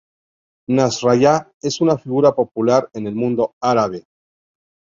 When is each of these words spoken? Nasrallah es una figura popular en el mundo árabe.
Nasrallah 0.69 1.51
es 1.61 1.79
una 1.79 1.95
figura 1.95 2.33
popular 2.33 2.89
en 2.93 3.05
el 3.05 3.13
mundo 3.13 3.53
árabe. 3.61 4.05